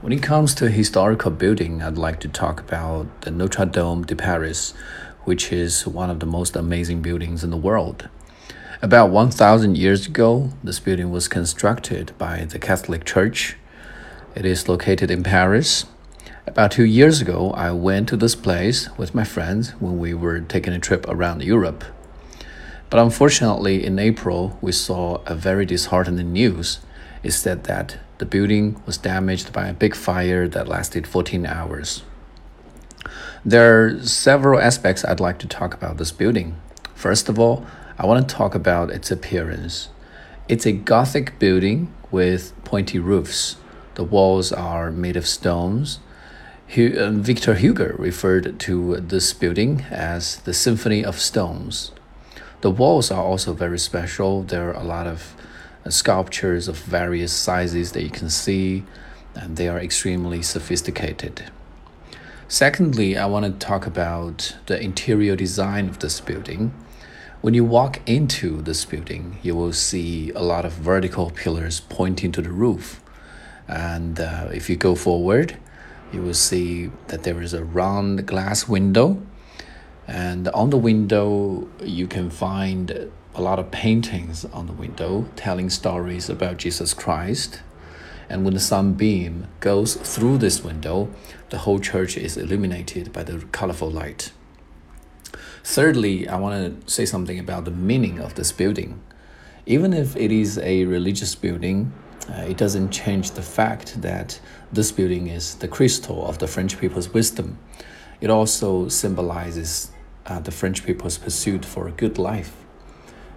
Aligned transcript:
When 0.00 0.12
it 0.12 0.22
comes 0.22 0.54
to 0.54 0.70
historical 0.70 1.32
building, 1.32 1.82
I'd 1.82 1.98
like 1.98 2.20
to 2.20 2.28
talk 2.28 2.60
about 2.60 3.22
the 3.22 3.32
Notre 3.32 3.64
Dame 3.66 4.04
de 4.04 4.14
Paris, 4.14 4.72
which 5.24 5.52
is 5.52 5.88
one 5.88 6.08
of 6.08 6.20
the 6.20 6.26
most 6.26 6.54
amazing 6.54 7.02
buildings 7.02 7.42
in 7.42 7.50
the 7.50 7.56
world. 7.56 8.08
About 8.80 9.10
1,000 9.10 9.76
years 9.76 10.06
ago, 10.06 10.50
this 10.62 10.78
building 10.78 11.10
was 11.10 11.26
constructed 11.26 12.12
by 12.16 12.44
the 12.44 12.60
Catholic 12.60 13.04
Church. 13.04 13.56
It 14.36 14.46
is 14.46 14.68
located 14.68 15.10
in 15.10 15.24
Paris. 15.24 15.86
About 16.46 16.70
two 16.70 16.84
years 16.84 17.20
ago, 17.20 17.50
I 17.50 17.72
went 17.72 18.08
to 18.10 18.16
this 18.16 18.36
place 18.36 18.88
with 18.96 19.16
my 19.16 19.24
friends 19.24 19.70
when 19.80 19.98
we 19.98 20.14
were 20.14 20.38
taking 20.38 20.74
a 20.74 20.78
trip 20.78 21.06
around 21.08 21.42
Europe. 21.42 21.82
But 22.88 23.00
unfortunately, 23.00 23.84
in 23.84 23.98
April, 23.98 24.58
we 24.60 24.70
saw 24.70 25.22
a 25.26 25.34
very 25.34 25.66
disheartening 25.66 26.32
news. 26.32 26.78
It 27.22 27.32
said 27.32 27.64
that 27.64 27.98
the 28.18 28.26
building 28.26 28.80
was 28.86 28.98
damaged 28.98 29.52
by 29.52 29.68
a 29.68 29.74
big 29.74 29.94
fire 29.94 30.48
that 30.48 30.68
lasted 30.68 31.06
14 31.06 31.46
hours. 31.46 32.02
There 33.44 33.84
are 33.84 34.02
several 34.02 34.60
aspects 34.60 35.04
I'd 35.04 35.20
like 35.20 35.38
to 35.38 35.48
talk 35.48 35.74
about 35.74 35.96
this 35.96 36.12
building. 36.12 36.56
First 36.94 37.28
of 37.28 37.38
all, 37.38 37.64
I 37.98 38.06
want 38.06 38.28
to 38.28 38.34
talk 38.34 38.54
about 38.54 38.90
its 38.90 39.10
appearance. 39.10 39.88
It's 40.48 40.66
a 40.66 40.72
Gothic 40.72 41.38
building 41.38 41.92
with 42.10 42.52
pointy 42.64 42.98
roofs. 42.98 43.56
The 43.94 44.04
walls 44.04 44.52
are 44.52 44.90
made 44.90 45.16
of 45.16 45.26
stones. 45.26 46.00
Uh, 46.70 47.10
Victor 47.10 47.54
Hugo 47.54 47.94
referred 47.98 48.58
to 48.60 48.96
this 48.96 49.32
building 49.32 49.86
as 49.90 50.36
the 50.38 50.52
Symphony 50.52 51.04
of 51.04 51.18
Stones. 51.18 51.92
The 52.60 52.70
walls 52.70 53.10
are 53.10 53.22
also 53.22 53.52
very 53.52 53.78
special. 53.78 54.42
There 54.42 54.68
are 54.70 54.80
a 54.80 54.84
lot 54.84 55.06
of 55.06 55.34
sculptures 55.90 56.68
of 56.68 56.76
various 56.78 57.32
sizes 57.32 57.92
that 57.92 58.02
you 58.02 58.10
can 58.10 58.30
see, 58.30 58.84
and 59.34 59.56
they 59.56 59.68
are 59.68 59.78
extremely 59.78 60.42
sophisticated. 60.42 61.50
Secondly, 62.48 63.16
I 63.16 63.26
want 63.26 63.44
to 63.44 63.66
talk 63.66 63.86
about 63.86 64.56
the 64.66 64.80
interior 64.80 65.36
design 65.36 65.88
of 65.88 65.98
this 65.98 66.20
building. 66.20 66.72
When 67.40 67.54
you 67.54 67.64
walk 67.64 68.00
into 68.06 68.62
this 68.62 68.84
building, 68.84 69.38
you 69.42 69.54
will 69.54 69.72
see 69.72 70.30
a 70.30 70.42
lot 70.42 70.64
of 70.64 70.72
vertical 70.72 71.30
pillars 71.30 71.80
pointing 71.80 72.32
to 72.32 72.42
the 72.42 72.50
roof. 72.50 73.02
And 73.68 74.18
uh, 74.18 74.48
if 74.52 74.70
you 74.70 74.76
go 74.76 74.94
forward, 74.94 75.58
you 76.12 76.22
will 76.22 76.34
see 76.34 76.90
that 77.08 77.22
there 77.22 77.42
is 77.42 77.52
a 77.52 77.62
round 77.62 78.26
glass 78.26 78.66
window 78.66 79.22
and 80.08 80.48
on 80.48 80.70
the 80.70 80.78
window, 80.78 81.68
you 81.84 82.06
can 82.06 82.30
find 82.30 83.12
a 83.38 83.42
lot 83.42 83.60
of 83.60 83.70
paintings 83.70 84.44
on 84.46 84.66
the 84.66 84.72
window 84.72 85.28
telling 85.36 85.70
stories 85.70 86.28
about 86.28 86.56
Jesus 86.56 86.92
Christ. 86.92 87.60
And 88.28 88.44
when 88.44 88.54
the 88.54 88.60
sunbeam 88.60 89.46
goes 89.60 89.94
through 89.94 90.38
this 90.38 90.64
window, 90.64 91.08
the 91.50 91.58
whole 91.58 91.78
church 91.78 92.16
is 92.16 92.36
illuminated 92.36 93.12
by 93.12 93.22
the 93.22 93.38
colorful 93.52 93.90
light. 93.90 94.32
Thirdly, 95.62 96.28
I 96.28 96.36
want 96.36 96.84
to 96.84 96.90
say 96.90 97.06
something 97.06 97.38
about 97.38 97.64
the 97.64 97.70
meaning 97.70 98.18
of 98.18 98.34
this 98.34 98.50
building. 98.50 99.00
Even 99.66 99.92
if 99.92 100.16
it 100.16 100.32
is 100.32 100.58
a 100.58 100.84
religious 100.84 101.34
building, 101.36 101.92
uh, 102.28 102.42
it 102.42 102.56
doesn't 102.56 102.90
change 102.90 103.30
the 103.30 103.42
fact 103.42 104.02
that 104.02 104.40
this 104.72 104.90
building 104.90 105.28
is 105.28 105.54
the 105.56 105.68
crystal 105.68 106.26
of 106.26 106.38
the 106.38 106.48
French 106.48 106.78
people's 106.78 107.14
wisdom. 107.14 107.58
It 108.20 108.30
also 108.30 108.88
symbolizes 108.88 109.92
uh, 110.26 110.40
the 110.40 110.50
French 110.50 110.84
people's 110.84 111.18
pursuit 111.18 111.64
for 111.64 111.86
a 111.86 111.92
good 111.92 112.18
life. 112.18 112.64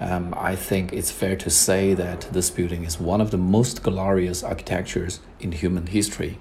Um, 0.00 0.34
I 0.36 0.56
think 0.56 0.92
it's 0.92 1.10
fair 1.10 1.36
to 1.36 1.50
say 1.50 1.94
that 1.94 2.22
this 2.32 2.50
building 2.50 2.84
is 2.84 2.98
one 2.98 3.20
of 3.20 3.30
the 3.30 3.38
most 3.38 3.82
glorious 3.82 4.42
architectures 4.42 5.20
in 5.40 5.52
human 5.52 5.86
history. 5.86 6.38